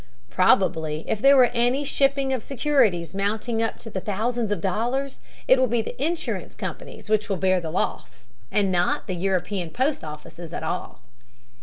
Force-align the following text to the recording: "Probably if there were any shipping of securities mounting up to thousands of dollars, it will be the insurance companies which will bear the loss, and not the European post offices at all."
"Probably 0.31 1.07
if 1.07 1.21
there 1.21 1.37
were 1.37 1.51
any 1.53 1.83
shipping 1.83 2.33
of 2.33 2.41
securities 2.41 3.13
mounting 3.13 3.61
up 3.61 3.77
to 3.81 3.91
thousands 3.91 4.49
of 4.51 4.59
dollars, 4.59 5.19
it 5.47 5.59
will 5.59 5.67
be 5.67 5.83
the 5.83 5.93
insurance 6.03 6.55
companies 6.55 7.07
which 7.07 7.29
will 7.29 7.37
bear 7.37 7.61
the 7.61 7.69
loss, 7.69 8.29
and 8.51 8.71
not 8.71 9.05
the 9.05 9.13
European 9.13 9.69
post 9.69 10.03
offices 10.03 10.53
at 10.53 10.63
all." 10.63 11.01